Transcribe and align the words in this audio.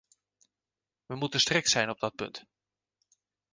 We 1.05 1.15
moeten 1.15 1.39
strikt 1.39 1.69
zijn 1.69 1.89
op 1.89 1.99
dat 1.99 2.15
punt. 2.15 2.43